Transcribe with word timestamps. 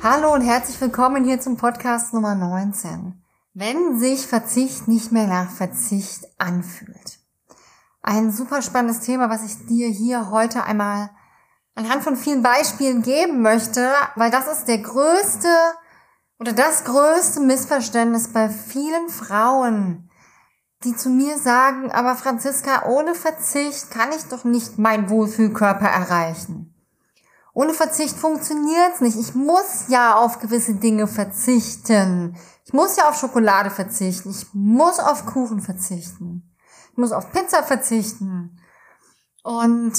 Hallo 0.00 0.32
und 0.32 0.42
herzlich 0.42 0.80
willkommen 0.80 1.24
hier 1.24 1.40
zum 1.40 1.56
Podcast 1.56 2.14
Nummer 2.14 2.36
19. 2.36 3.20
Wenn 3.52 3.98
sich 3.98 4.28
Verzicht 4.28 4.86
nicht 4.86 5.10
mehr 5.10 5.26
nach 5.26 5.50
Verzicht 5.50 6.24
anfühlt. 6.38 7.18
Ein 8.00 8.30
super 8.30 8.62
spannendes 8.62 9.00
Thema, 9.00 9.28
was 9.28 9.44
ich 9.44 9.66
dir 9.66 9.88
hier 9.88 10.30
heute 10.30 10.62
einmal 10.62 11.10
anhand 11.74 12.04
von 12.04 12.16
vielen 12.16 12.44
Beispielen 12.44 13.02
geben 13.02 13.42
möchte, 13.42 13.90
weil 14.14 14.30
das 14.30 14.46
ist 14.46 14.68
der 14.68 14.78
größte 14.78 15.48
oder 16.38 16.52
das 16.52 16.84
größte 16.84 17.40
Missverständnis 17.40 18.28
bei 18.28 18.48
vielen 18.48 19.08
Frauen, 19.08 20.10
die 20.84 20.94
zu 20.94 21.10
mir 21.10 21.38
sagen, 21.38 21.90
aber 21.90 22.14
Franziska, 22.14 22.86
ohne 22.86 23.16
Verzicht 23.16 23.90
kann 23.90 24.10
ich 24.16 24.24
doch 24.26 24.44
nicht 24.44 24.78
meinen 24.78 25.10
Wohlfühlkörper 25.10 25.88
erreichen. 25.88 26.77
Ohne 27.58 27.74
Verzicht 27.74 28.16
funktioniert's 28.16 29.00
nicht. 29.00 29.18
Ich 29.18 29.34
muss 29.34 29.88
ja 29.88 30.14
auf 30.14 30.38
gewisse 30.38 30.74
Dinge 30.74 31.08
verzichten. 31.08 32.36
Ich 32.64 32.72
muss 32.72 32.94
ja 32.94 33.08
auf 33.08 33.18
Schokolade 33.18 33.70
verzichten. 33.70 34.30
Ich 34.30 34.46
muss 34.52 35.00
auf 35.00 35.26
Kuchen 35.26 35.60
verzichten. 35.60 36.54
Ich 36.92 36.98
muss 36.98 37.10
auf 37.10 37.32
Pizza 37.32 37.64
verzichten. 37.64 38.60
Und 39.42 39.92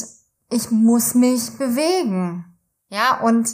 ich 0.49 0.71
muss 0.71 1.15
mich 1.15 1.57
bewegen. 1.57 2.45
Ja, 2.87 3.19
und 3.19 3.53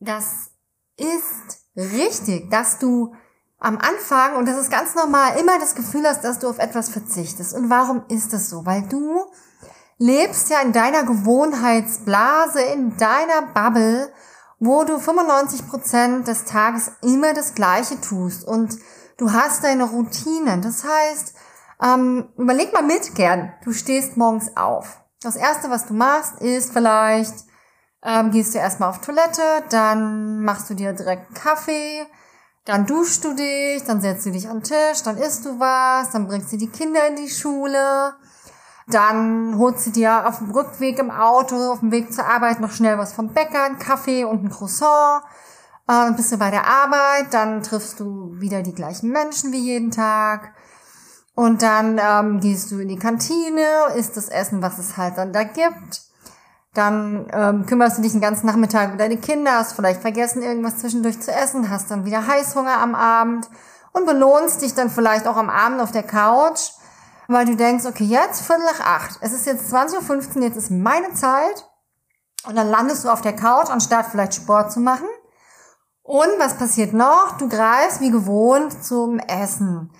das 0.00 0.50
ist 0.96 1.60
richtig, 1.76 2.50
dass 2.50 2.80
du 2.80 3.14
am 3.60 3.78
Anfang, 3.78 4.34
und 4.34 4.48
das 4.48 4.58
ist 4.58 4.70
ganz 4.72 4.96
normal, 4.96 5.38
immer 5.38 5.60
das 5.60 5.76
Gefühl 5.76 6.04
hast, 6.08 6.24
dass 6.24 6.40
du 6.40 6.48
auf 6.48 6.58
etwas 6.58 6.88
verzichtest. 6.88 7.54
Und 7.54 7.70
warum 7.70 8.02
ist 8.08 8.32
das 8.32 8.50
so? 8.50 8.66
Weil 8.66 8.82
du 8.88 9.20
lebst 9.98 10.48
ja 10.50 10.60
in 10.60 10.72
deiner 10.72 11.04
Gewohnheitsblase, 11.04 12.62
in 12.62 12.96
deiner 12.96 13.42
Bubble, 13.52 14.12
wo 14.60 14.84
du 14.84 14.98
95 14.98 15.68
Prozent 15.68 16.28
des 16.28 16.44
Tages 16.44 16.92
immer 17.02 17.34
das 17.34 17.54
Gleiche 17.54 18.00
tust 18.00 18.46
und 18.46 18.76
du 19.16 19.32
hast 19.32 19.64
deine 19.64 19.84
Routinen. 19.84 20.62
Das 20.62 20.84
heißt, 20.84 21.34
ähm, 21.82 22.28
überleg 22.36 22.72
mal 22.72 22.82
mit 22.82 23.14
gern. 23.14 23.52
Du 23.64 23.72
stehst 23.72 24.16
morgens 24.16 24.56
auf. 24.56 25.00
Das 25.22 25.36
erste, 25.36 25.70
was 25.70 25.86
du 25.86 25.94
machst, 25.94 26.40
ist 26.40 26.72
vielleicht, 26.72 27.34
ähm, 28.02 28.30
gehst 28.30 28.54
du 28.54 28.58
erstmal 28.58 28.90
auf 28.90 29.00
Toilette, 29.00 29.42
dann 29.70 30.42
machst 30.42 30.70
du 30.70 30.74
dir 30.74 30.92
direkt 30.92 31.26
einen 31.26 31.34
Kaffee, 31.34 32.06
dann 32.64 32.86
duschst 32.86 33.24
du 33.24 33.34
dich, 33.34 33.82
dann 33.84 34.00
setzt 34.00 34.26
du 34.26 34.30
dich 34.30 34.48
an 34.48 34.60
den 34.60 34.64
Tisch, 34.64 35.02
dann 35.04 35.16
isst 35.16 35.44
du 35.44 35.58
was, 35.58 36.10
dann 36.10 36.28
bringst 36.28 36.52
du 36.52 36.56
die 36.56 36.68
Kinder 36.68 37.06
in 37.08 37.16
die 37.16 37.30
Schule, 37.30 38.14
dann 38.90 39.58
holst 39.58 39.86
du 39.86 39.90
dir 39.90 40.26
auf 40.26 40.38
dem 40.38 40.50
Rückweg 40.50 40.98
im 40.98 41.10
Auto, 41.10 41.72
auf 41.72 41.80
dem 41.80 41.90
Weg 41.90 42.12
zur 42.12 42.26
Arbeit 42.26 42.60
noch 42.60 42.70
schnell 42.70 42.96
was 42.98 43.12
vom 43.12 43.28
Bäcker, 43.34 43.64
einen 43.64 43.78
Kaffee 43.78 44.24
und 44.24 44.44
ein 44.44 44.50
Croissant. 44.50 45.22
Äh, 45.86 46.12
bist 46.12 46.32
du 46.32 46.38
bei 46.38 46.50
der 46.50 46.66
Arbeit, 46.66 47.32
dann 47.32 47.62
triffst 47.62 48.00
du 48.00 48.32
wieder 48.40 48.62
die 48.62 48.74
gleichen 48.74 49.10
Menschen 49.10 49.52
wie 49.52 49.58
jeden 49.58 49.90
Tag. 49.90 50.54
Und 51.34 51.62
dann 51.62 52.00
ähm, 52.02 52.40
gehst 52.40 52.70
du 52.70 52.78
in 52.78 52.88
die 52.88 52.98
Kantine, 52.98 53.62
isst 53.94 54.16
das 54.16 54.28
Essen, 54.28 54.62
was 54.62 54.78
es 54.78 54.96
halt 54.96 55.18
dann 55.18 55.32
da 55.32 55.44
gibt. 55.44 56.02
Dann 56.74 57.26
ähm, 57.32 57.66
kümmerst 57.66 57.98
du 57.98 58.02
dich 58.02 58.12
den 58.12 58.20
ganzen 58.20 58.46
Nachmittag 58.46 58.92
um 58.92 58.98
deine 58.98 59.18
Kinder, 59.18 59.52
hast 59.52 59.74
vielleicht 59.74 60.00
vergessen, 60.00 60.42
irgendwas 60.42 60.78
zwischendurch 60.78 61.20
zu 61.20 61.30
essen, 61.30 61.70
hast 61.70 61.90
dann 61.90 62.04
wieder 62.04 62.26
Heißhunger 62.26 62.78
am 62.78 62.94
Abend 62.94 63.48
und 63.92 64.06
belohnst 64.06 64.62
dich 64.62 64.74
dann 64.74 64.90
vielleicht 64.90 65.26
auch 65.26 65.36
am 65.36 65.50
Abend 65.50 65.80
auf 65.80 65.92
der 65.92 66.02
Couch 66.02 66.70
weil 67.28 67.44
du 67.44 67.56
denkst, 67.56 67.84
okay, 67.84 68.04
jetzt 68.04 68.40
Viertel 68.40 68.64
nach 68.64 68.80
acht, 68.80 69.18
es 69.20 69.32
ist 69.32 69.46
jetzt 69.46 69.72
20.15 69.72 70.36
Uhr, 70.36 70.42
jetzt 70.42 70.56
ist 70.56 70.70
meine 70.70 71.12
Zeit. 71.12 71.66
Und 72.46 72.56
dann 72.56 72.70
landest 72.70 73.04
du 73.04 73.10
auf 73.10 73.20
der 73.20 73.36
Couch, 73.36 73.68
anstatt 73.68 74.06
vielleicht 74.06 74.34
Sport 74.34 74.72
zu 74.72 74.80
machen. 74.80 75.08
Und 76.02 76.38
was 76.38 76.56
passiert 76.56 76.94
noch? 76.94 77.36
Du 77.36 77.48
greifst 77.48 78.00
wie 78.00 78.10
gewohnt 78.10 78.82
zum 78.82 79.18
Essen, 79.18 79.90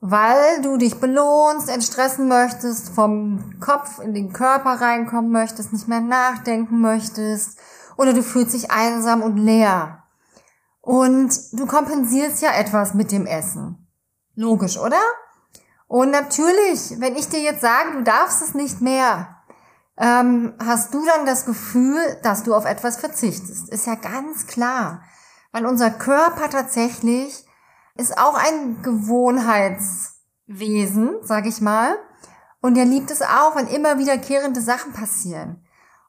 weil 0.00 0.60
du 0.60 0.76
dich 0.76 1.00
belohnst, 1.00 1.70
entstressen 1.70 2.28
möchtest, 2.28 2.90
vom 2.90 3.58
Kopf 3.58 3.98
in 4.00 4.12
den 4.12 4.34
Körper 4.34 4.78
reinkommen 4.78 5.32
möchtest, 5.32 5.72
nicht 5.72 5.88
mehr 5.88 6.02
nachdenken 6.02 6.82
möchtest 6.82 7.58
oder 7.96 8.12
du 8.12 8.22
fühlst 8.22 8.52
dich 8.52 8.70
einsam 8.70 9.22
und 9.22 9.38
leer. 9.38 10.02
Und 10.82 11.32
du 11.52 11.66
kompensierst 11.66 12.42
ja 12.42 12.52
etwas 12.52 12.92
mit 12.92 13.10
dem 13.10 13.24
Essen. 13.24 13.88
Logisch, 14.34 14.78
oder? 14.78 15.00
Und 15.88 16.10
natürlich, 16.10 17.00
wenn 17.00 17.16
ich 17.16 17.28
dir 17.28 17.40
jetzt 17.40 17.60
sage, 17.60 17.92
du 17.92 18.02
darfst 18.02 18.42
es 18.42 18.54
nicht 18.54 18.80
mehr, 18.80 19.36
ähm, 19.96 20.54
hast 20.58 20.92
du 20.92 21.04
dann 21.06 21.26
das 21.26 21.46
Gefühl, 21.46 22.00
dass 22.22 22.42
du 22.42 22.54
auf 22.54 22.64
etwas 22.64 22.96
verzichtest. 22.98 23.68
Ist 23.70 23.86
ja 23.86 23.94
ganz 23.94 24.46
klar. 24.46 25.02
Weil 25.52 25.64
unser 25.64 25.90
Körper 25.90 26.50
tatsächlich 26.50 27.46
ist 27.94 28.18
auch 28.18 28.34
ein 28.34 28.82
Gewohnheitswesen, 28.82 31.16
sag 31.22 31.46
ich 31.46 31.60
mal. 31.60 31.96
Und 32.60 32.76
er 32.76 32.84
liebt 32.84 33.10
es 33.10 33.22
auch, 33.22 33.56
wenn 33.56 33.68
immer 33.68 33.98
wiederkehrende 33.98 34.60
Sachen 34.60 34.92
passieren. 34.92 35.64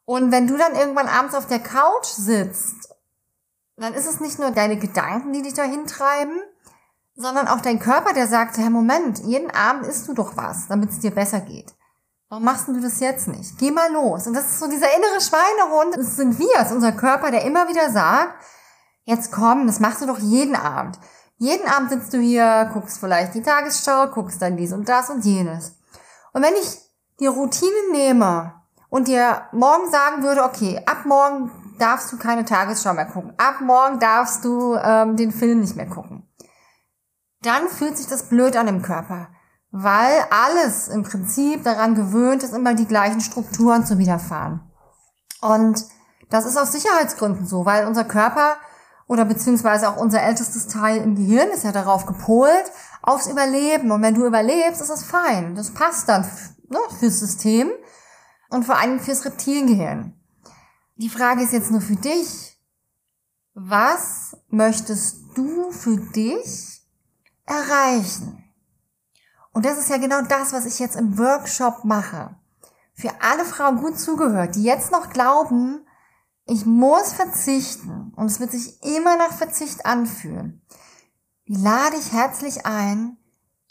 Und 0.06 0.32
wenn 0.32 0.48
du 0.48 0.58
dann 0.58 0.76
irgendwann 0.76 1.08
abends 1.08 1.36
auf 1.36 1.48
der 1.48 1.60
Couch 1.60 2.06
sitzt, 2.06 2.90
dann 3.78 3.94
ist 3.94 4.08
es 4.08 4.20
nicht 4.20 4.40
nur 4.40 4.52
deine 4.52 4.78
Gedanken, 4.78 5.32
die 5.34 5.44
dich 5.44 5.54
dahin 5.54 5.86
treiben, 5.86 6.42
sondern 7.18 7.48
auch 7.48 7.62
dein 7.62 7.80
Körper, 7.80 8.14
der 8.14 8.28
sagt, 8.28 8.58
Herr 8.58 8.70
Moment, 8.70 9.20
jeden 9.20 9.52
Abend 9.52 9.86
isst 9.88 10.08
du 10.08 10.14
doch 10.14 10.38
was, 10.38 10.68
damit 10.68 10.92
es 10.92 11.00
dir 11.00 11.12
besser 11.12 11.42
geht. 11.42 11.74
Warum 12.30 12.46
machst 12.46 12.68
du 12.68 12.80
das 12.80 13.00
jetzt 13.00 13.28
nicht? 13.28 13.58
Geh 13.58 13.72
mal 13.72 13.92
los. 13.92 14.28
Und 14.28 14.34
das 14.34 14.46
ist 14.46 14.60
so 14.60 14.68
dieser 14.68 14.96
innere 14.96 15.22
Schweinehund. 15.22 15.98
Das 15.98 16.18
sind 16.18 16.38
wir, 16.38 16.54
das 16.56 16.70
ist 16.70 16.76
unser 16.76 16.92
Körper, 16.92 17.32
der 17.32 17.46
immer 17.46 17.70
wieder 17.70 17.90
sagt, 17.90 18.36
jetzt 19.06 19.32
komm, 19.32 19.66
das 19.66 19.80
machst 19.80 20.02
du 20.02 20.06
doch 20.06 20.20
jeden 20.20 20.56
Abend. 20.56 21.00
Jeden 21.38 21.68
Abend 21.68 21.90
sitzt 21.90 22.14
du 22.14 22.20
hier, 22.20 22.70
guckst 22.74 23.00
vielleicht 23.00 23.34
die 23.34 23.42
Tagesschau, 23.42 24.08
guckst 24.08 24.42
dann 24.42 24.58
dies 24.58 24.74
und 24.74 24.90
das 24.90 25.10
und 25.10 25.24
jenes. 25.24 25.78
Und 26.34 26.44
wenn 26.44 26.54
ich 26.56 26.80
die 27.20 27.28
Routine 27.28 27.92
nehme 27.92 28.54
und 28.90 29.08
dir 29.08 29.44
morgen 29.54 29.90
sagen 29.90 30.24
würde, 30.24 30.44
okay, 30.44 30.82
ab 30.86 31.06
morgen 31.06 31.52
darfst 31.80 32.12
du 32.12 32.18
keine 32.18 32.44
Tagesschau 32.44 32.94
mehr 32.94 33.06
gucken, 33.06 33.34
ab 33.38 33.62
morgen 33.62 34.00
darfst 34.00 34.44
du 34.44 34.76
ähm, 34.76 35.16
den 35.16 35.32
Film 35.32 35.62
nicht 35.62 35.76
mehr 35.76 35.88
gucken, 35.88 36.27
dann 37.42 37.68
fühlt 37.68 37.98
sich 37.98 38.08
das 38.08 38.30
blöd 38.30 38.56
an 38.56 38.68
im 38.68 38.82
Körper, 38.82 39.30
weil 39.72 40.26
alles 40.30 40.88
im 40.88 41.04
Prinzip 41.04 41.64
daran 41.64 41.96
gewöhnt 41.96 42.44
ist, 42.44 42.54
immer 42.54 42.74
die 42.74 42.88
gleichen 42.88 43.22
Strukturen 43.22 43.86
zu 43.86 43.98
widerfahren. 43.98 44.62
Und 45.42 45.86
Das 46.30 46.46
ist 46.46 46.58
aus 46.58 46.72
Sicherheitsgründen 46.74 47.46
so, 47.46 47.66
weil 47.66 47.88
unser 47.88 48.04
Körper 48.04 48.58
oder 49.08 49.24
beziehungsweise 49.24 49.90
auch 49.90 49.98
unser 49.98 50.22
ältestes 50.22 50.68
Teil 50.68 50.98
im 50.98 51.16
Gehirn 51.16 51.50
ist 51.50 51.64
ja 51.64 51.72
darauf 51.72 52.06
gepolt, 52.06 52.72
aufs 53.02 53.28
Überleben. 53.28 53.92
Und 53.92 54.02
wenn 54.02 54.16
du 54.16 54.26
überlebst, 54.26 54.82
ist 54.82 54.90
das 54.90 55.04
fein. 55.04 55.56
Das 55.56 55.74
passt 55.74 56.10
dann 56.10 56.28
ne, 56.68 56.80
fürs 57.00 57.20
System 57.20 57.72
und 58.50 58.66
vor 58.66 58.78
allem 58.78 59.00
fürs 59.00 59.24
Reptilgehirn. 59.24 60.14
Die 60.96 61.10
Frage 61.10 61.44
ist 61.44 61.54
jetzt 61.54 61.72
nur 61.72 61.82
für 61.82 61.96
dich. 61.96 62.60
Was 63.54 64.36
möchtest 64.50 65.20
du 65.36 65.72
für 65.72 65.98
dich 65.98 66.77
erreichen? 67.48 68.44
Und 69.52 69.66
das 69.66 69.80
ist 69.80 69.90
ja 69.90 69.98
genau 69.98 70.22
das, 70.22 70.54
was 70.54 70.68
ich 70.68 70.78
jetzt 70.78 70.96
im 70.96 71.18
Workshop 71.18 71.84
mache. 71.84 72.36
Für 72.94 73.10
alle 73.22 73.44
Frauen 73.44 73.78
gut 73.78 74.00
zugehört, 74.00 74.56
die 74.56 74.64
jetzt 74.64 74.92
noch 74.92 75.10
glauben, 75.10 75.88
ich 76.46 76.66
muss 76.66 77.14
verzichten 77.14 78.14
und 78.16 78.28
es 78.28 78.40
wird 78.40 78.52
sich 78.52 78.84
immer 78.84 79.18
nach 79.18 79.34
Verzicht 79.34 79.86
anfühlen, 79.86 80.62
die 81.48 81.56
lade 81.56 81.96
ich 81.98 82.14
herzlich 82.14 82.66
ein, 82.66 83.18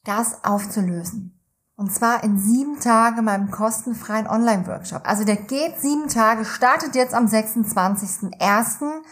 das 0.04 0.44
aufzulösen. 0.44 1.40
Und 1.76 1.92
zwar 1.92 2.24
in 2.24 2.38
sieben 2.38 2.80
Tagen 2.80 3.24
meinem 3.24 3.50
kostenfreien 3.50 4.26
Online-Workshop. 4.26 5.06
Also 5.06 5.24
der 5.24 5.36
geht 5.36 5.78
sieben 5.78 6.08
Tage, 6.08 6.44
startet 6.44 6.94
jetzt 6.94 7.14
am 7.14 7.26
26.01., 7.26 9.02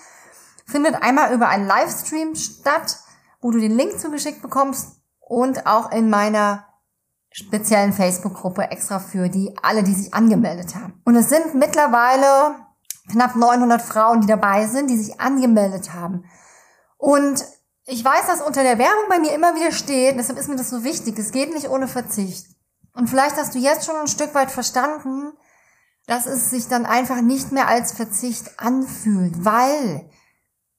findet 0.67 1.02
einmal 1.02 1.34
über 1.34 1.49
einen 1.49 1.67
Livestream 1.67 2.34
statt, 2.34 3.03
wo 3.44 3.50
du 3.50 3.61
den 3.61 3.76
Link 3.76 4.00
zugeschickt 4.00 4.41
bekommst 4.41 5.02
und 5.20 5.67
auch 5.67 5.93
in 5.93 6.08
meiner 6.08 6.64
speziellen 7.31 7.93
Facebook-Gruppe 7.93 8.70
extra 8.70 8.99
für 8.99 9.29
die 9.29 9.55
alle, 9.61 9.82
die 9.82 9.93
sich 9.93 10.14
angemeldet 10.14 10.75
haben. 10.75 11.02
Und 11.05 11.14
es 11.14 11.29
sind 11.29 11.55
mittlerweile 11.55 12.56
knapp 13.11 13.37
900 13.37 13.82
Frauen, 13.82 14.23
die 14.23 14.26
dabei 14.26 14.67
sind, 14.67 14.88
die 14.88 14.96
sich 14.96 15.20
angemeldet 15.20 15.93
haben. 15.93 16.25
Und 16.96 17.44
ich 17.85 18.02
weiß, 18.02 18.29
dass 18.29 18.41
unter 18.41 18.62
der 18.62 18.79
Werbung 18.79 19.11
bei 19.11 19.19
mir 19.19 19.35
immer 19.35 19.55
wieder 19.55 19.73
steht, 19.73 20.19
deshalb 20.19 20.38
ist 20.38 20.49
mir 20.49 20.56
das 20.56 20.70
so 20.70 20.82
wichtig, 20.82 21.19
es 21.19 21.31
geht 21.31 21.52
nicht 21.52 21.69
ohne 21.69 21.87
Verzicht. 21.87 22.46
Und 22.94 23.11
vielleicht 23.11 23.37
hast 23.37 23.55
du 23.55 23.58
jetzt 23.58 23.85
schon 23.85 23.96
ein 23.96 24.08
Stück 24.08 24.35
weit 24.35 24.50
verstanden, 24.50 25.35
dass 26.06 26.25
es 26.25 26.49
sich 26.49 26.67
dann 26.69 26.87
einfach 26.87 27.20
nicht 27.20 27.52
mehr 27.52 27.69
als 27.69 27.93
Verzicht 27.93 28.58
anfühlt, 28.58 29.44
weil, 29.44 30.08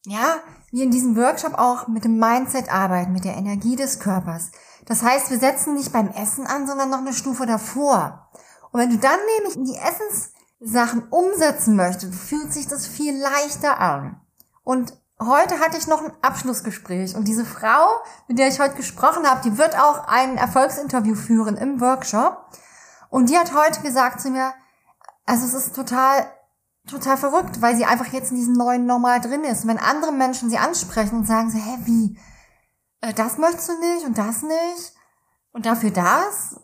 ja, 0.08 0.40
wir 0.76 0.84
in 0.84 0.92
diesem 0.92 1.16
Workshop 1.16 1.54
auch 1.54 1.88
mit 1.88 2.04
dem 2.04 2.20
Mindset 2.20 2.70
arbeiten, 2.70 3.14
mit 3.14 3.24
der 3.24 3.38
Energie 3.38 3.78
des 3.78 4.02
Körpers. 4.02 4.52
Das 4.86 5.04
heißt, 5.04 5.32
wir 5.32 5.40
setzen 5.40 5.74
nicht 5.74 5.94
beim 5.94 6.10
Essen 6.10 6.46
an, 6.46 6.68
sondern 6.68 6.90
noch 6.90 6.98
eine 6.98 7.14
Stufe 7.14 7.46
davor. 7.46 8.28
Und 8.72 8.82
wenn 8.82 8.90
du 8.90 8.98
dann 8.98 9.18
nämlich 9.38 9.56
in 9.56 9.64
die 9.64 9.78
Essens 9.78 10.34
Sachen 10.60 11.08
umsetzen 11.08 11.78
möchte, 11.78 12.12
fühlt 12.12 12.52
sich 12.52 12.68
das 12.68 12.88
viel 12.88 13.18
leichter 13.18 13.80
an. 13.80 14.20
Und 14.66 15.00
heute 15.18 15.62
hatte 15.62 15.78
ich 15.78 15.88
noch 15.88 16.04
ein 16.04 16.12
Abschlussgespräch 16.22 17.16
und 17.16 17.26
diese 17.26 17.46
Frau, 17.46 17.88
mit 18.28 18.38
der 18.38 18.50
ich 18.50 18.60
heute 18.60 18.76
gesprochen 18.76 19.26
habe, 19.26 19.50
die 19.50 19.58
wird 19.58 19.80
auch 19.80 20.10
ein 20.10 20.36
Erfolgsinterview 20.36 21.16
führen 21.16 21.56
im 21.56 21.80
Workshop. 21.80 22.50
Und 23.10 23.30
die 23.30 23.38
hat 23.38 23.54
heute 23.54 23.80
gesagt 23.80 24.20
zu 24.20 24.30
mir, 24.30 24.54
also 25.26 25.46
es 25.46 25.54
ist 25.54 25.74
total, 25.74 26.30
total 26.88 27.18
verrückt, 27.18 27.62
weil 27.62 27.76
sie 27.76 27.86
einfach 27.86 28.12
jetzt 28.14 28.32
in 28.32 28.38
diesem 28.38 28.54
neuen 28.54 28.86
Normal 28.86 29.22
drin 29.22 29.44
ist. 29.44 29.64
Und 29.64 29.70
wenn 29.70 29.78
andere 29.78 30.12
Menschen 30.12 30.50
sie 30.50 30.58
ansprechen 30.58 31.20
und 31.20 31.28
sagen 31.28 31.50
so, 31.50 31.58
hä, 31.58 31.78
wie? 31.86 32.18
Äh, 33.02 33.14
das 33.14 33.38
möchtest 33.38 33.70
du 33.70 33.80
nicht 33.80 34.06
und 34.06 34.18
das 34.18 34.42
nicht? 34.44 34.94
Und 35.52 35.66
dafür 35.66 35.92
das? 35.92 36.60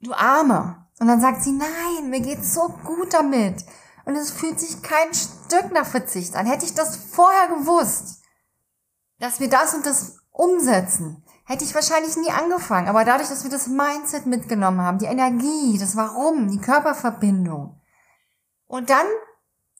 Du 0.00 0.12
Arme. 0.12 0.86
Und 0.98 1.08
dann 1.08 1.20
sagt 1.20 1.42
sie, 1.42 1.52
nein, 1.52 2.10
mir 2.10 2.20
geht's 2.20 2.54
so 2.54 2.68
gut 2.84 3.12
damit. 3.12 3.64
Und 4.04 4.16
es 4.16 4.30
fühlt 4.30 4.58
sich 4.58 4.82
kein 4.82 5.12
Stück 5.12 5.72
nach 5.72 5.86
Verzicht 5.86 6.36
an. 6.36 6.46
Hätte 6.46 6.64
ich 6.64 6.74
das 6.74 6.96
vorher 6.96 7.48
gewusst, 7.48 8.22
dass 9.18 9.40
wir 9.40 9.48
das 9.48 9.74
und 9.74 9.84
das 9.84 10.18
umsetzen, 10.30 11.24
hätte 11.44 11.64
ich 11.64 11.74
wahrscheinlich 11.74 12.16
nie 12.16 12.30
angefangen. 12.30 12.88
Aber 12.88 13.04
dadurch, 13.04 13.28
dass 13.28 13.44
wir 13.44 13.50
das 13.50 13.66
Mindset 13.68 14.26
mitgenommen 14.26 14.80
haben, 14.80 14.98
die 14.98 15.06
Energie, 15.06 15.78
das 15.78 15.96
Warum, 15.96 16.48
die 16.50 16.60
Körperverbindung. 16.60 17.80
Und 18.66 18.90
dann 18.90 19.06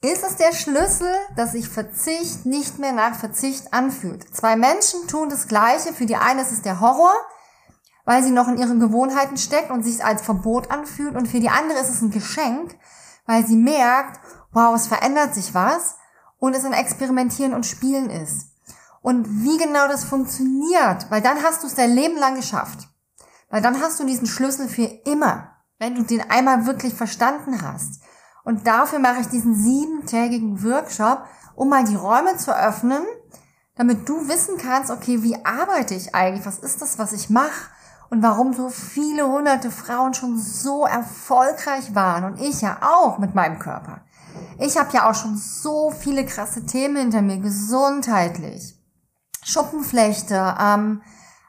ist 0.02 0.24
es 0.24 0.36
der 0.36 0.52
Schlüssel, 0.52 1.12
dass 1.36 1.52
sich 1.52 1.68
Verzicht 1.68 2.46
nicht 2.46 2.78
mehr 2.78 2.92
nach 2.92 3.14
Verzicht 3.14 3.72
anfühlt. 3.72 4.34
Zwei 4.34 4.56
Menschen 4.56 5.08
tun 5.08 5.28
das 5.28 5.48
Gleiche. 5.48 5.92
Für 5.92 6.06
die 6.06 6.16
eine 6.16 6.42
ist 6.42 6.52
es 6.52 6.62
der 6.62 6.80
Horror, 6.80 7.14
weil 8.04 8.22
sie 8.22 8.30
noch 8.30 8.48
in 8.48 8.58
ihren 8.58 8.78
Gewohnheiten 8.78 9.36
steckt 9.36 9.70
und 9.70 9.82
sich 9.82 10.04
als 10.04 10.22
Verbot 10.22 10.70
anfühlt. 10.70 11.16
Und 11.16 11.26
für 11.28 11.40
die 11.40 11.48
andere 11.48 11.78
ist 11.78 11.88
es 11.88 12.02
ein 12.02 12.10
Geschenk, 12.10 12.76
weil 13.24 13.46
sie 13.46 13.56
merkt, 13.56 14.20
wow, 14.52 14.74
es 14.74 14.86
verändert 14.86 15.34
sich 15.34 15.54
was 15.54 15.96
und 16.38 16.54
es 16.54 16.64
ein 16.64 16.72
Experimentieren 16.72 17.54
und 17.54 17.66
Spielen 17.66 18.10
ist. 18.10 18.52
Und 19.00 19.44
wie 19.44 19.56
genau 19.56 19.88
das 19.88 20.04
funktioniert, 20.04 21.10
weil 21.10 21.22
dann 21.22 21.42
hast 21.42 21.62
du 21.62 21.68
es 21.68 21.74
dein 21.74 21.92
Leben 21.92 22.16
lang 22.16 22.34
geschafft. 22.34 22.88
Weil 23.48 23.62
dann 23.62 23.80
hast 23.80 23.98
du 24.00 24.04
diesen 24.04 24.26
Schlüssel 24.26 24.68
für 24.68 24.86
immer, 25.04 25.52
wenn 25.78 25.94
du 25.94 26.02
den 26.02 26.28
einmal 26.30 26.66
wirklich 26.66 26.94
verstanden 26.94 27.62
hast. 27.62 28.00
Und 28.46 28.66
dafür 28.66 28.98
mache 29.00 29.20
ich 29.20 29.26
diesen 29.26 29.54
siebentägigen 29.54 30.64
Workshop, 30.64 31.26
um 31.54 31.68
mal 31.68 31.84
die 31.84 31.96
Räume 31.96 32.38
zu 32.38 32.56
öffnen, 32.56 33.02
damit 33.74 34.08
du 34.08 34.26
wissen 34.28 34.56
kannst, 34.56 34.90
okay, 34.90 35.22
wie 35.22 35.44
arbeite 35.44 35.94
ich 35.94 36.14
eigentlich? 36.14 36.46
Was 36.46 36.60
ist 36.60 36.80
das, 36.80 36.98
was 36.98 37.12
ich 37.12 37.28
mache? 37.28 37.68
und 38.10 38.22
warum 38.22 38.52
so 38.52 38.68
viele 38.68 39.26
hunderte 39.26 39.70
Frauen 39.70 40.14
schon 40.14 40.38
so 40.38 40.84
erfolgreich 40.86 41.94
waren 41.94 42.24
und 42.24 42.40
ich 42.40 42.60
ja 42.60 42.78
auch 42.80 43.18
mit 43.18 43.34
meinem 43.34 43.58
Körper. 43.58 44.00
Ich 44.58 44.76
habe 44.76 44.92
ja 44.92 45.10
auch 45.10 45.14
schon 45.14 45.36
so 45.36 45.90
viele 45.90 46.24
krasse 46.24 46.66
Themen 46.66 46.96
hinter 46.96 47.22
mir, 47.22 47.38
gesundheitlich. 47.38 48.78
Schuppenflechte, 49.42 50.56
ähm, 50.60 51.02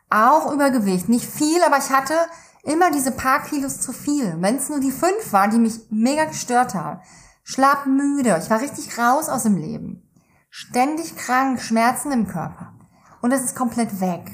auch 0.09 0.51
Übergewicht. 0.51 1.09
Nicht 1.09 1.25
viel, 1.25 1.61
aber 1.63 1.77
ich 1.77 1.89
hatte 1.89 2.13
immer 2.63 2.91
diese 2.91 3.11
paar 3.11 3.43
Kilos 3.43 3.79
zu 3.79 3.93
viel. 3.93 4.35
Wenn 4.39 4.55
es 4.55 4.69
nur 4.69 4.79
die 4.79 4.91
fünf 4.91 5.31
waren, 5.31 5.51
die 5.51 5.59
mich 5.59 5.79
mega 5.89 6.25
gestört 6.25 6.75
haben. 6.75 6.99
Schlapp 7.43 7.85
müde. 7.85 8.39
Ich 8.41 8.49
war 8.49 8.61
richtig 8.61 8.97
raus 8.97 9.29
aus 9.29 9.43
dem 9.43 9.57
Leben. 9.57 10.03
Ständig 10.49 11.15
krank, 11.15 11.61
Schmerzen 11.61 12.11
im 12.11 12.27
Körper. 12.27 12.73
Und 13.21 13.31
es 13.31 13.41
ist 13.41 13.55
komplett 13.55 14.01
weg. 14.01 14.31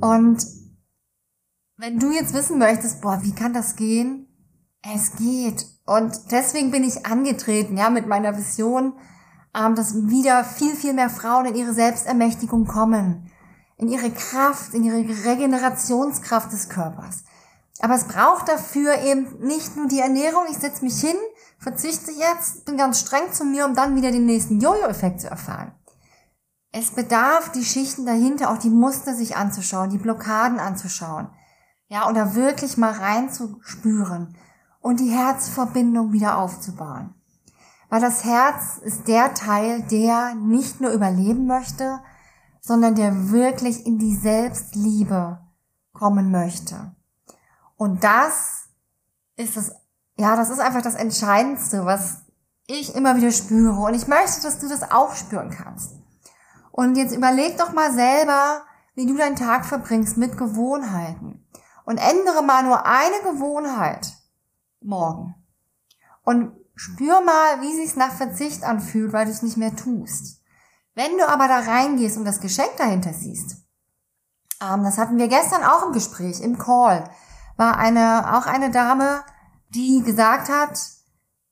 Und 0.00 0.44
wenn 1.76 1.98
du 1.98 2.10
jetzt 2.10 2.34
wissen 2.34 2.58
möchtest, 2.58 3.00
boah, 3.00 3.20
wie 3.22 3.34
kann 3.34 3.52
das 3.52 3.76
gehen? 3.76 4.28
Es 4.82 5.16
geht. 5.16 5.66
Und 5.84 6.30
deswegen 6.30 6.70
bin 6.70 6.84
ich 6.84 7.06
angetreten, 7.06 7.76
ja, 7.76 7.90
mit 7.90 8.06
meiner 8.06 8.36
Vision, 8.36 8.94
ähm, 9.54 9.74
dass 9.74 9.94
wieder 9.94 10.44
viel, 10.44 10.74
viel 10.74 10.92
mehr 10.92 11.10
Frauen 11.10 11.46
in 11.46 11.54
ihre 11.54 11.74
Selbstermächtigung 11.74 12.66
kommen. 12.66 13.30
In 13.76 13.88
ihre 13.88 14.10
Kraft, 14.10 14.74
in 14.74 14.84
ihre 14.84 14.98
Regenerationskraft 14.98 16.52
des 16.52 16.68
Körpers. 16.68 17.24
Aber 17.82 17.96
es 17.96 18.04
braucht 18.04 18.48
dafür 18.48 19.02
eben 19.02 19.40
nicht 19.40 19.76
nur 19.76 19.88
die 19.88 19.98
Ernährung. 19.98 20.44
Ich 20.48 20.56
setze 20.58 20.84
mich 20.84 21.00
hin, 21.00 21.16
verzichte 21.58 22.12
jetzt, 22.12 22.64
bin 22.64 22.76
ganz 22.76 23.00
streng 23.00 23.32
zu 23.32 23.44
mir, 23.44 23.66
um 23.66 23.74
dann 23.74 23.96
wieder 23.96 24.12
den 24.12 24.24
nächsten 24.24 24.60
Jojo-Effekt 24.60 25.20
zu 25.20 25.26
erfahren. 25.26 25.74
Es 26.70 26.92
bedarf 26.92 27.50
die 27.50 27.64
Schichten 27.64 28.06
dahinter, 28.06 28.50
auch 28.50 28.58
die 28.58 28.70
Muster 28.70 29.16
sich 29.16 29.36
anzuschauen, 29.36 29.90
die 29.90 29.98
Blockaden 29.98 30.60
anzuschauen. 30.60 31.28
Ja, 31.88 32.10
da 32.12 32.36
wirklich 32.36 32.78
mal 32.78 32.92
reinzuspüren 32.92 34.36
und 34.80 35.00
die 35.00 35.10
Herzverbindung 35.10 36.12
wieder 36.12 36.38
aufzubauen. 36.38 37.14
Weil 37.90 38.00
das 38.00 38.24
Herz 38.24 38.78
ist 38.78 39.08
der 39.08 39.34
Teil, 39.34 39.82
der 39.82 40.36
nicht 40.36 40.80
nur 40.80 40.92
überleben 40.92 41.46
möchte, 41.46 41.98
sondern 42.60 42.94
der 42.94 43.32
wirklich 43.32 43.84
in 43.84 43.98
die 43.98 44.14
Selbstliebe 44.14 45.40
kommen 45.92 46.30
möchte. 46.30 46.94
Und 47.82 48.04
das 48.04 48.68
ist 49.34 49.56
das, 49.56 49.72
ja, 50.16 50.36
das 50.36 50.50
ist 50.50 50.60
einfach 50.60 50.82
das 50.82 50.94
Entscheidendste, 50.94 51.84
was 51.84 52.18
ich 52.68 52.94
immer 52.94 53.16
wieder 53.16 53.32
spüre. 53.32 53.80
Und 53.80 53.94
ich 53.94 54.06
möchte, 54.06 54.40
dass 54.40 54.60
du 54.60 54.68
das 54.68 54.92
auch 54.92 55.16
spüren 55.16 55.50
kannst. 55.50 55.90
Und 56.70 56.94
jetzt 56.94 57.12
überleg 57.12 57.58
doch 57.58 57.72
mal 57.72 57.92
selber, 57.92 58.62
wie 58.94 59.06
du 59.06 59.16
deinen 59.16 59.34
Tag 59.34 59.64
verbringst 59.64 60.16
mit 60.16 60.38
Gewohnheiten 60.38 61.44
und 61.84 61.98
ändere 61.98 62.44
mal 62.44 62.62
nur 62.62 62.86
eine 62.86 63.18
Gewohnheit 63.24 64.12
morgen. 64.80 65.34
Und 66.22 66.52
spür 66.76 67.20
mal, 67.20 67.62
wie 67.62 67.74
sich's 67.74 67.96
nach 67.96 68.12
Verzicht 68.12 68.62
anfühlt, 68.62 69.12
weil 69.12 69.24
du 69.24 69.32
es 69.32 69.42
nicht 69.42 69.56
mehr 69.56 69.74
tust. 69.74 70.40
Wenn 70.94 71.18
du 71.18 71.28
aber 71.28 71.48
da 71.48 71.58
reingehst 71.58 72.16
und 72.16 72.26
das 72.26 72.40
Geschenk 72.40 72.76
dahinter 72.78 73.12
siehst, 73.12 73.56
ähm, 74.60 74.84
das 74.84 74.98
hatten 74.98 75.18
wir 75.18 75.26
gestern 75.26 75.64
auch 75.64 75.84
im 75.86 75.92
Gespräch, 75.92 76.40
im 76.42 76.58
Call, 76.58 77.10
war 77.62 77.78
eine, 77.78 78.36
auch 78.36 78.46
eine 78.46 78.70
Dame, 78.72 79.22
die 79.68 80.02
gesagt 80.02 80.48
hat, 80.48 80.80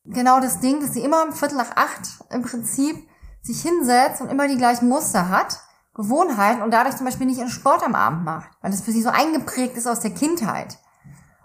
genau 0.04 0.40
das 0.40 0.58
Ding, 0.58 0.80
dass 0.80 0.92
sie 0.92 1.04
immer 1.04 1.22
um 1.22 1.32
Viertel 1.32 1.56
nach 1.56 1.76
acht 1.76 2.24
im 2.30 2.42
Prinzip 2.42 3.08
sich 3.42 3.62
hinsetzt 3.62 4.20
und 4.20 4.28
immer 4.28 4.48
die 4.48 4.56
gleichen 4.56 4.88
Muster 4.88 5.28
hat 5.28 5.60
Gewohnheiten 5.94 6.62
und 6.62 6.72
dadurch 6.72 6.96
zum 6.96 7.06
Beispiel 7.06 7.26
nicht 7.26 7.38
ihren 7.38 7.48
Sport 7.48 7.84
am 7.84 7.94
Abend 7.94 8.24
macht, 8.24 8.50
weil 8.60 8.72
das 8.72 8.80
für 8.80 8.90
sie 8.90 9.02
so 9.02 9.10
eingeprägt 9.10 9.76
ist 9.76 9.86
aus 9.86 10.00
der 10.00 10.10
Kindheit. 10.10 10.78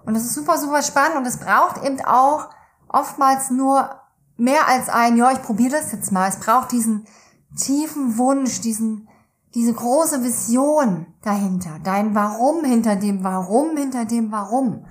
Und 0.03 0.15
das 0.15 0.23
ist 0.23 0.33
super, 0.33 0.57
super 0.57 0.81
spannend 0.81 1.17
und 1.17 1.27
es 1.27 1.37
braucht 1.37 1.83
eben 1.83 2.03
auch 2.03 2.49
oftmals 2.87 3.51
nur 3.51 4.01
mehr 4.35 4.67
als 4.67 4.89
ein, 4.89 5.15
ja, 5.15 5.31
ich 5.31 5.43
probiere 5.43 5.77
das 5.79 5.91
jetzt 5.91 6.11
mal. 6.11 6.27
Es 6.27 6.39
braucht 6.39 6.71
diesen 6.71 7.05
tiefen 7.55 8.17
Wunsch, 8.17 8.61
diesen, 8.61 9.09
diese 9.55 9.73
große 9.73 10.21
Vision 10.21 11.07
dahinter, 11.21 11.79
dein 11.83 12.13
Warum 12.13 12.65
hinter 12.65 12.97
dem 12.97 13.23
Warum 13.23 13.77
hinter 13.77 14.03
dem 14.03 14.31
Warum. 14.31 14.85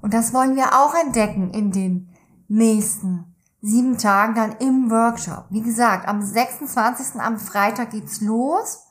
Und 0.00 0.14
das 0.14 0.32
wollen 0.32 0.54
wir 0.54 0.72
auch 0.72 0.94
entdecken 0.94 1.50
in 1.50 1.72
den 1.72 2.08
nächsten 2.46 3.34
sieben 3.60 3.98
Tagen 3.98 4.34
dann 4.34 4.56
im 4.58 4.90
Workshop. 4.90 5.46
Wie 5.50 5.62
gesagt, 5.62 6.06
am 6.06 6.22
26. 6.22 7.20
am 7.20 7.38
Freitag 7.38 7.90
geht's 7.90 8.20
los 8.20 8.86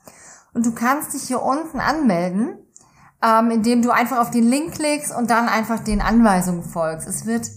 und 0.54 0.66
du 0.66 0.74
kannst 0.74 1.14
dich 1.14 1.24
hier 1.24 1.42
unten 1.42 1.80
anmelden, 1.80 2.58
ähm, 3.22 3.50
indem 3.50 3.82
du 3.82 3.92
einfach 3.92 4.20
auf 4.20 4.32
den 4.32 4.44
Link 4.44 4.74
klickst 4.74 5.16
und 5.16 5.30
dann 5.30 5.48
einfach 5.48 5.80
den 5.80 6.02
Anweisungen 6.02 6.64
folgst. 6.64 7.08
Es 7.08 7.26
wird 7.26 7.50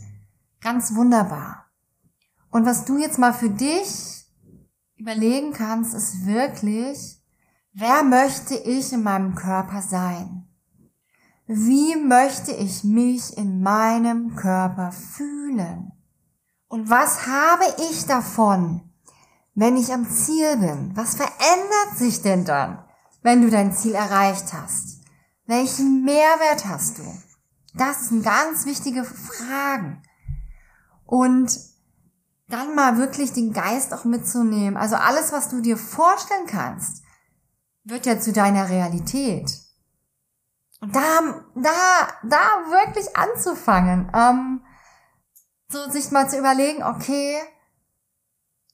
ganz 0.61 0.95
wunderbar. 0.95 1.67
Und 2.51 2.65
was 2.65 2.85
du 2.85 2.99
jetzt 2.99 3.19
mal 3.19 3.33
für 3.33 3.51
dich 3.51 4.25
überlegen 4.97 5.53
kannst, 5.53 5.95
ist 5.95 6.27
wirklich, 6.27 7.21
wer 7.79 8.03
möchte 8.03 8.55
ich 8.55 8.93
in 8.93 9.03
meinem 9.03 9.35
Körper 9.35 9.83
sein? 9.83 10.49
Wie 11.47 11.95
möchte 11.95 12.53
ich 12.53 12.83
mich 12.83 13.37
in 13.37 13.63
meinem 13.63 14.35
Körper 14.35 14.93
fühlen? 14.93 15.93
Und 16.69 16.91
was 16.91 17.27
habe 17.27 17.65
ich 17.91 18.07
davon, 18.07 18.81
wenn 19.55 19.77
ich 19.77 19.93
am 19.93 20.09
Ziel 20.11 20.57
bin? 20.57 20.97
Was 20.97 21.15
verändert 21.17 21.97
sich 21.97 22.23
denn 22.23 22.45
dann, 22.45 22.83
wenn 23.23 23.43
du 23.43 23.51
dein 23.51 23.73
Ziel 23.73 23.95
erreicht 23.95 24.53
hast? 24.53 25.03
Welchen 25.45 26.03
Mehrwert 26.05 26.67
hast 26.67 26.99
du? 26.99 27.05
Das 27.75 28.09
sind 28.09 28.25
ganz 28.25 28.65
wichtige 28.65 29.05
Fragen. 29.05 30.03
Und 31.05 31.57
dann 32.49 32.75
mal 32.75 32.97
wirklich 32.97 33.33
den 33.33 33.53
Geist 33.53 33.93
auch 33.93 34.05
mitzunehmen. 34.05 34.77
Also 34.77 34.97
alles, 34.97 35.31
was 35.31 35.51
du 35.51 35.61
dir 35.61 35.77
vorstellen 35.77 36.47
kannst, 36.47 37.03
wird 37.87 38.05
ja 38.05 38.19
zu 38.21 38.33
deiner 38.33 38.69
Realität. 38.69 39.61
Und 40.81 40.95
da, 40.95 41.21
da, 41.55 42.09
da 42.25 42.71
wirklich 42.71 43.17
anzufangen, 43.17 44.11
ähm, 44.15 44.61
so 45.69 45.91
sich 45.91 46.11
mal 46.11 46.29
zu 46.29 46.39
überlegen, 46.39 46.83
okay, 46.83 47.39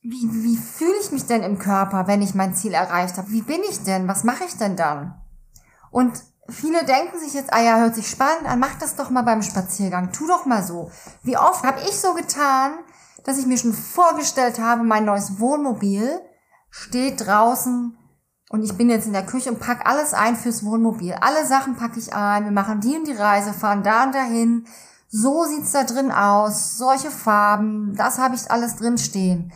wie, 0.02 0.28
wie 0.42 0.56
fühle 0.56 0.98
ich 1.00 1.12
mich 1.12 1.26
denn 1.26 1.42
im 1.42 1.58
Körper, 1.58 2.08
wenn 2.08 2.22
ich 2.22 2.34
mein 2.34 2.54
Ziel 2.54 2.74
erreicht 2.74 3.18
habe? 3.18 3.30
Wie 3.30 3.42
bin 3.42 3.60
ich 3.70 3.84
denn? 3.84 4.08
Was 4.08 4.24
mache 4.24 4.44
ich 4.44 4.56
denn 4.56 4.76
dann? 4.76 5.20
Und 5.90 6.24
viele 6.48 6.84
denken 6.84 7.18
sich 7.20 7.34
jetzt, 7.34 7.52
ah 7.52 7.62
ja, 7.62 7.78
hört 7.78 7.94
sich 7.94 8.10
spannend 8.10 8.46
an, 8.46 8.58
mach 8.58 8.74
das 8.78 8.96
doch 8.96 9.10
mal 9.10 9.22
beim 9.22 9.42
Spaziergang, 9.42 10.10
tu 10.10 10.26
doch 10.26 10.44
mal 10.44 10.64
so. 10.64 10.90
Wie 11.22 11.36
oft 11.36 11.64
habe 11.64 11.80
ich 11.82 11.96
so 12.00 12.14
getan, 12.14 12.72
dass 13.24 13.38
ich 13.38 13.46
mir 13.46 13.58
schon 13.58 13.74
vorgestellt 13.74 14.58
habe, 14.58 14.82
mein 14.82 15.04
neues 15.04 15.38
Wohnmobil 15.38 16.20
steht 16.70 17.26
draußen 17.26 17.96
und 18.52 18.62
ich 18.62 18.76
bin 18.76 18.90
jetzt 18.90 19.06
in 19.06 19.14
der 19.14 19.24
Küche 19.24 19.50
und 19.50 19.60
pack 19.60 19.86
alles 19.86 20.12
ein 20.12 20.36
fürs 20.36 20.62
Wohnmobil. 20.62 21.14
Alle 21.14 21.46
Sachen 21.46 21.74
packe 21.74 21.98
ich 21.98 22.14
ein, 22.14 22.44
wir 22.44 22.52
machen 22.52 22.80
die 22.80 22.94
und 22.96 23.08
die 23.08 23.12
Reise, 23.12 23.54
fahren 23.54 23.82
da 23.82 24.04
und 24.04 24.14
dahin. 24.14 24.66
So 25.08 25.44
sieht's 25.44 25.72
da 25.72 25.84
drin 25.84 26.12
aus, 26.12 26.76
solche 26.76 27.10
Farben, 27.10 27.94
das 27.96 28.18
habe 28.18 28.34
ich 28.34 28.50
alles 28.50 28.76
drin 28.76 28.98
stehen. 28.98 29.52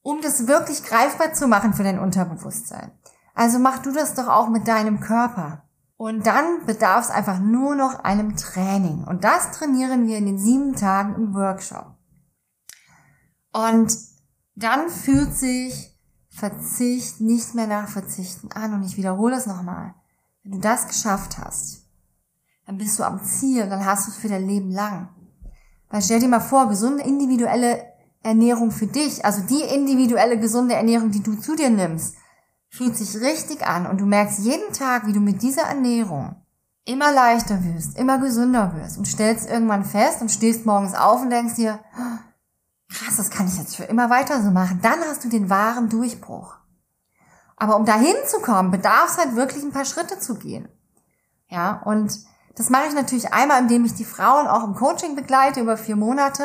Um 0.00 0.22
das 0.22 0.46
wirklich 0.46 0.82
greifbar 0.82 1.34
zu 1.34 1.46
machen 1.46 1.74
für 1.74 1.82
dein 1.82 1.98
Unterbewusstsein. 1.98 2.90
Also 3.34 3.58
mach 3.58 3.80
du 3.80 3.92
das 3.92 4.14
doch 4.14 4.28
auch 4.28 4.48
mit 4.48 4.66
deinem 4.66 5.00
Körper. 5.00 5.64
Und 5.98 6.26
dann 6.26 6.64
bedarf 6.64 7.04
es 7.04 7.10
einfach 7.10 7.38
nur 7.38 7.74
noch 7.74 8.00
einem 8.00 8.34
Training. 8.36 9.04
Und 9.04 9.24
das 9.24 9.50
trainieren 9.50 10.06
wir 10.06 10.16
in 10.16 10.24
den 10.24 10.38
sieben 10.38 10.74
Tagen 10.74 11.16
im 11.16 11.34
Workshop. 11.34 11.94
Und 13.52 13.94
dann 14.54 14.88
fühlt 14.88 15.34
sich 15.34 15.95
Verzicht 16.36 17.20
nicht 17.20 17.54
mehr 17.54 17.66
nach 17.66 17.88
Verzichten 17.88 18.52
an. 18.52 18.74
Und 18.74 18.84
ich 18.84 18.96
wiederhole 18.96 19.36
es 19.36 19.46
nochmal. 19.46 19.94
Wenn 20.42 20.52
du 20.52 20.58
das 20.58 20.86
geschafft 20.86 21.38
hast, 21.38 21.86
dann 22.66 22.78
bist 22.78 22.98
du 22.98 23.04
am 23.04 23.24
Ziel, 23.24 23.68
dann 23.68 23.86
hast 23.86 24.06
du 24.06 24.10
es 24.10 24.18
für 24.18 24.28
dein 24.28 24.46
Leben 24.46 24.70
lang. 24.70 25.08
Weil 25.88 26.02
stell 26.02 26.20
dir 26.20 26.28
mal 26.28 26.40
vor, 26.40 26.68
gesunde 26.68 27.04
individuelle 27.04 27.82
Ernährung 28.22 28.70
für 28.70 28.86
dich, 28.86 29.24
also 29.24 29.42
die 29.42 29.62
individuelle 29.62 30.38
gesunde 30.38 30.74
Ernährung, 30.74 31.10
die 31.10 31.22
du 31.22 31.36
zu 31.36 31.56
dir 31.56 31.70
nimmst, 31.70 32.16
fühlt 32.68 32.96
sich 32.96 33.20
richtig 33.20 33.66
an 33.66 33.86
und 33.86 34.00
du 34.00 34.06
merkst 34.06 34.40
jeden 34.40 34.72
Tag, 34.72 35.06
wie 35.06 35.12
du 35.12 35.20
mit 35.20 35.42
dieser 35.42 35.62
Ernährung 35.62 36.36
immer 36.84 37.12
leichter 37.12 37.64
wirst, 37.64 37.96
immer 37.98 38.18
gesünder 38.18 38.74
wirst 38.76 38.98
und 38.98 39.06
stellst 39.06 39.48
irgendwann 39.48 39.84
fest 39.84 40.20
und 40.20 40.30
stehst 40.30 40.66
morgens 40.66 40.94
auf 40.94 41.22
und 41.22 41.30
denkst 41.30 41.54
dir, 41.54 41.80
krass, 42.88 43.16
das 43.16 43.30
kann 43.30 43.46
ich 43.48 43.58
jetzt 43.58 43.76
für 43.76 43.84
immer 43.84 44.10
weiter 44.10 44.42
so 44.42 44.50
machen. 44.50 44.80
Dann 44.82 45.00
hast 45.00 45.24
du 45.24 45.28
den 45.28 45.50
wahren 45.50 45.88
Durchbruch. 45.88 46.56
Aber 47.56 47.76
um 47.76 47.86
dahin 47.86 48.16
zu 48.26 48.40
kommen, 48.40 48.70
bedarf 48.70 49.10
es 49.10 49.18
halt 49.18 49.34
wirklich 49.34 49.64
ein 49.64 49.72
paar 49.72 49.84
Schritte 49.84 50.18
zu 50.18 50.34
gehen. 50.34 50.68
Ja, 51.48 51.80
und 51.84 52.18
das 52.56 52.70
mache 52.70 52.88
ich 52.88 52.94
natürlich 52.94 53.32
einmal, 53.32 53.62
indem 53.62 53.84
ich 53.84 53.94
die 53.94 54.04
Frauen 54.04 54.46
auch 54.46 54.64
im 54.64 54.74
Coaching 54.74 55.14
begleite 55.14 55.60
über 55.60 55.76
vier 55.76 55.96
Monate. 55.96 56.44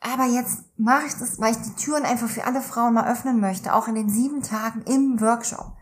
Aber 0.00 0.24
jetzt 0.24 0.64
mache 0.76 1.06
ich 1.06 1.14
das, 1.14 1.40
weil 1.40 1.52
ich 1.52 1.62
die 1.62 1.74
Türen 1.74 2.04
einfach 2.04 2.28
für 2.28 2.44
alle 2.44 2.62
Frauen 2.62 2.94
mal 2.94 3.10
öffnen 3.10 3.40
möchte, 3.40 3.74
auch 3.74 3.88
in 3.88 3.94
den 3.94 4.08
sieben 4.08 4.42
Tagen 4.42 4.82
im 4.82 5.20
Workshop. 5.20 5.72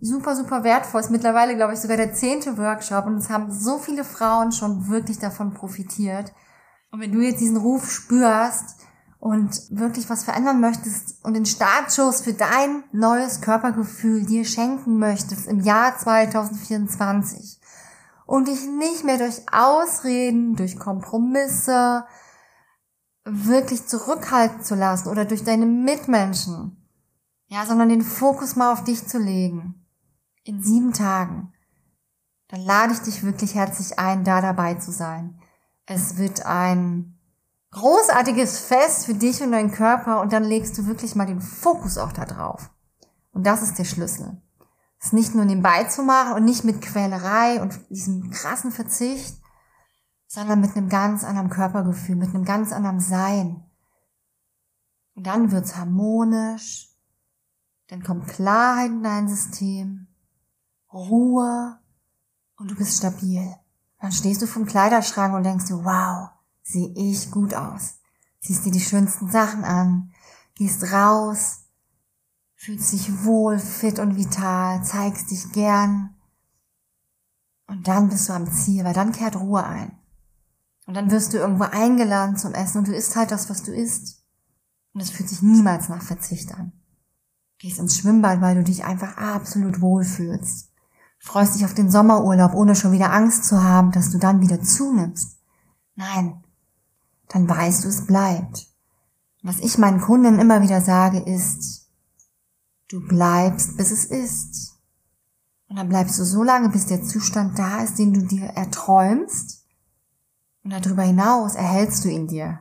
Super, 0.00 0.34
super 0.34 0.64
wertvoll. 0.64 1.00
Ist 1.00 1.10
mittlerweile, 1.10 1.56
glaube 1.56 1.74
ich, 1.74 1.80
sogar 1.80 1.98
der 1.98 2.14
zehnte 2.14 2.56
Workshop 2.56 3.06
und 3.06 3.18
es 3.18 3.28
haben 3.28 3.52
so 3.52 3.78
viele 3.78 4.04
Frauen 4.04 4.50
schon 4.50 4.88
wirklich 4.88 5.18
davon 5.18 5.52
profitiert. 5.52 6.32
Und 6.90 7.00
wenn 7.00 7.12
du 7.12 7.20
jetzt 7.20 7.40
diesen 7.40 7.58
Ruf 7.58 7.90
spürst, 7.90 8.76
und 9.20 9.62
wirklich 9.70 10.08
was 10.08 10.24
verändern 10.24 10.60
möchtest 10.60 11.22
und 11.22 11.34
den 11.34 11.44
Startschuss 11.44 12.22
für 12.22 12.32
dein 12.32 12.82
neues 12.90 13.42
Körpergefühl 13.42 14.24
dir 14.24 14.46
schenken 14.46 14.98
möchtest 14.98 15.46
im 15.46 15.60
Jahr 15.60 15.96
2024 15.96 17.60
und 18.24 18.48
dich 18.48 18.66
nicht 18.66 19.04
mehr 19.04 19.18
durch 19.18 19.42
Ausreden, 19.52 20.56
durch 20.56 20.78
Kompromisse 20.78 22.04
wirklich 23.24 23.86
zurückhalten 23.86 24.62
zu 24.62 24.74
lassen 24.74 25.08
oder 25.08 25.26
durch 25.26 25.44
deine 25.44 25.66
Mitmenschen, 25.66 26.88
ja, 27.48 27.66
sondern 27.66 27.90
den 27.90 28.02
Fokus 28.02 28.56
mal 28.56 28.72
auf 28.72 28.84
dich 28.84 29.06
zu 29.06 29.18
legen 29.18 29.86
in 30.44 30.62
sieben 30.62 30.94
Tagen, 30.94 31.52
dann 32.48 32.62
lade 32.62 32.94
ich 32.94 33.00
dich 33.00 33.22
wirklich 33.22 33.54
herzlich 33.54 33.98
ein, 33.98 34.24
da 34.24 34.40
dabei 34.40 34.74
zu 34.74 34.90
sein. 34.90 35.38
Es 35.84 36.16
wird 36.16 36.46
ein 36.46 37.19
großartiges 37.72 38.58
Fest 38.58 39.06
für 39.06 39.14
dich 39.14 39.42
und 39.42 39.52
deinen 39.52 39.70
Körper 39.70 40.20
und 40.20 40.32
dann 40.32 40.44
legst 40.44 40.76
du 40.76 40.86
wirklich 40.86 41.14
mal 41.14 41.26
den 41.26 41.40
Fokus 41.40 41.98
auch 41.98 42.12
da 42.12 42.24
drauf. 42.24 42.70
Und 43.32 43.46
das 43.46 43.62
ist 43.62 43.78
der 43.78 43.84
Schlüssel. 43.84 44.40
Es 45.00 45.12
nicht 45.12 45.34
nur 45.34 45.44
nebenbei 45.44 45.84
zu 45.84 46.02
machen 46.02 46.34
und 46.34 46.44
nicht 46.44 46.64
mit 46.64 46.82
Quälerei 46.82 47.62
und 47.62 47.88
diesem 47.88 48.30
krassen 48.30 48.70
Verzicht, 48.70 49.40
sondern 50.26 50.60
mit 50.60 50.76
einem 50.76 50.88
ganz 50.88 51.24
anderen 51.24 51.48
Körpergefühl, 51.48 52.16
mit 52.16 52.34
einem 52.34 52.44
ganz 52.44 52.72
anderen 52.72 53.00
Sein. 53.00 53.64
Und 55.14 55.26
dann 55.26 55.52
wird's 55.52 55.76
harmonisch, 55.76 56.88
dann 57.88 58.02
kommt 58.02 58.28
Klarheit 58.28 58.90
in 58.90 59.02
dein 59.02 59.28
System, 59.28 60.08
Ruhe 60.92 61.78
und 62.56 62.70
du 62.70 62.74
bist 62.74 62.98
stabil. 62.98 63.54
Dann 64.00 64.12
stehst 64.12 64.42
du 64.42 64.46
vom 64.46 64.66
Kleiderschrank 64.66 65.34
und 65.34 65.44
denkst 65.44 65.66
dir, 65.66 65.84
wow, 65.84 66.30
sehe 66.72 66.92
ich 66.94 67.30
gut 67.30 67.54
aus. 67.54 67.98
Ziehst 68.40 68.64
dir 68.64 68.72
die 68.72 68.80
schönsten 68.80 69.30
Sachen 69.30 69.64
an, 69.64 70.12
gehst 70.54 70.92
raus, 70.92 71.64
fühlst 72.54 72.92
dich 72.92 73.24
wohl, 73.24 73.58
fit 73.58 73.98
und 73.98 74.16
vital, 74.16 74.82
zeigst 74.84 75.30
dich 75.30 75.52
gern. 75.52 76.14
Und 77.66 77.88
dann 77.88 78.08
bist 78.08 78.28
du 78.28 78.32
am 78.32 78.50
Ziel, 78.50 78.84
weil 78.84 78.94
dann 78.94 79.12
kehrt 79.12 79.36
Ruhe 79.36 79.64
ein. 79.64 79.98
Und 80.86 80.94
dann 80.94 81.10
wirst 81.10 81.32
du 81.32 81.38
irgendwo 81.38 81.64
eingeladen 81.64 82.36
zum 82.36 82.52
Essen 82.52 82.78
und 82.78 82.88
du 82.88 82.94
isst 82.94 83.14
halt 83.14 83.30
das, 83.30 83.48
was 83.48 83.62
du 83.62 83.72
isst. 83.72 84.24
Und 84.92 85.00
es 85.00 85.10
fühlt 85.10 85.28
sich 85.28 85.40
niemals 85.40 85.88
nach 85.88 86.02
Verzicht 86.02 86.52
an. 86.52 86.72
Gehst 87.58 87.78
ins 87.78 87.96
Schwimmbad, 87.96 88.40
weil 88.40 88.56
du 88.56 88.64
dich 88.64 88.84
einfach 88.84 89.16
absolut 89.16 89.80
wohl 89.80 90.04
fühlst. 90.04 90.72
Freust 91.18 91.54
dich 91.54 91.64
auf 91.64 91.74
den 91.74 91.90
Sommerurlaub, 91.90 92.54
ohne 92.54 92.74
schon 92.74 92.92
wieder 92.92 93.12
Angst 93.12 93.44
zu 93.44 93.62
haben, 93.62 93.92
dass 93.92 94.10
du 94.10 94.18
dann 94.18 94.40
wieder 94.40 94.62
zunimmst. 94.62 95.38
Nein, 95.94 96.42
dann 97.30 97.48
weißt 97.48 97.84
du, 97.84 97.88
es 97.88 98.06
bleibt. 98.06 98.66
Was 99.42 99.58
ich 99.60 99.78
meinen 99.78 100.00
Kunden 100.00 100.38
immer 100.38 100.62
wieder 100.62 100.80
sage, 100.80 101.20
ist, 101.20 101.88
du 102.88 103.00
bleibst, 103.06 103.76
bis 103.76 103.90
es 103.90 104.04
ist. 104.04 104.76
Und 105.68 105.76
dann 105.76 105.88
bleibst 105.88 106.18
du 106.18 106.24
so 106.24 106.42
lange, 106.42 106.68
bis 106.68 106.86
der 106.86 107.02
Zustand 107.02 107.58
da 107.58 107.82
ist, 107.82 107.98
den 107.98 108.12
du 108.12 108.22
dir 108.22 108.46
erträumst. 108.46 109.64
Und 110.64 110.72
darüber 110.72 111.04
hinaus 111.04 111.54
erhältst 111.54 112.04
du 112.04 112.08
ihn 112.08 112.26
dir. 112.26 112.60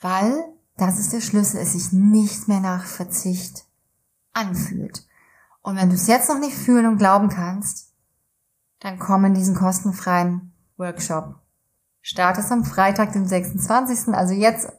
Weil, 0.00 0.44
das 0.76 0.98
ist 0.98 1.12
der 1.12 1.22
Schlüssel, 1.22 1.58
es 1.60 1.72
sich 1.72 1.92
nicht 1.92 2.46
mehr 2.46 2.60
nach 2.60 2.84
Verzicht 2.84 3.66
anfühlt. 4.34 5.06
Und 5.62 5.76
wenn 5.76 5.88
du 5.88 5.94
es 5.94 6.06
jetzt 6.06 6.28
noch 6.28 6.38
nicht 6.38 6.54
fühlen 6.54 6.86
und 6.86 6.98
glauben 6.98 7.30
kannst, 7.30 7.94
dann 8.80 8.98
komm 8.98 9.24
in 9.24 9.34
diesen 9.34 9.54
kostenfreien 9.54 10.52
Workshop. 10.76 11.40
Start 12.06 12.36
ist 12.36 12.52
am 12.52 12.64
Freitag, 12.64 13.14
den 13.14 13.26
26., 13.26 14.14
also 14.14 14.34
jetzt 14.34 14.70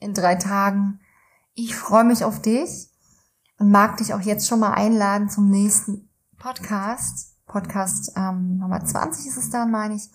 in 0.00 0.12
drei 0.12 0.34
Tagen. 0.34 0.98
Ich 1.54 1.76
freue 1.76 2.02
mich 2.02 2.24
auf 2.24 2.42
dich 2.42 2.90
und 3.60 3.70
mag 3.70 3.98
dich 3.98 4.12
auch 4.12 4.20
jetzt 4.20 4.48
schon 4.48 4.58
mal 4.58 4.72
einladen 4.72 5.28
zum 5.28 5.48
nächsten 5.48 6.08
Podcast. 6.36 7.36
Podcast 7.46 8.14
ähm, 8.16 8.58
Nummer 8.58 8.84
20 8.84 9.24
ist 9.24 9.36
es 9.36 9.50
dann, 9.50 9.70
meine 9.70 9.94
ich. 9.94 10.10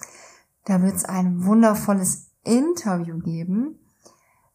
Da 0.65 0.81
wird 0.81 0.97
es 0.97 1.05
ein 1.05 1.45
wundervolles 1.45 2.27
Interview 2.43 3.19
geben 3.19 3.79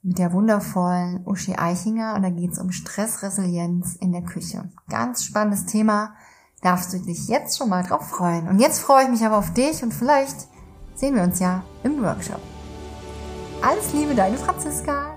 mit 0.02 0.18
der 0.18 0.34
wundervollen 0.34 1.26
Uschi 1.26 1.54
Eichinger 1.54 2.16
und 2.16 2.22
da 2.22 2.28
geht 2.28 2.52
es 2.52 2.58
um 2.58 2.70
Stressresilienz 2.70 3.96
in 3.96 4.12
der 4.12 4.24
Küche. 4.24 4.70
Ganz 4.90 5.24
spannendes 5.24 5.64
Thema. 5.64 6.14
Darfst 6.60 6.92
du 6.92 6.98
dich 6.98 7.28
jetzt 7.28 7.56
schon 7.56 7.70
mal 7.70 7.82
drauf 7.82 8.10
freuen. 8.10 8.46
Und 8.46 8.58
jetzt 8.58 8.80
freue 8.80 9.04
ich 9.04 9.10
mich 9.10 9.24
aber 9.24 9.38
auf 9.38 9.54
dich 9.54 9.82
und 9.82 9.94
vielleicht 9.94 10.48
sehen 10.94 11.16
wir 11.16 11.22
uns 11.22 11.40
ja 11.40 11.62
im 11.82 12.02
Workshop. 12.02 12.40
Alles 13.62 13.92
Liebe, 13.92 14.14
deine 14.14 14.36
Franziska. 14.36 15.13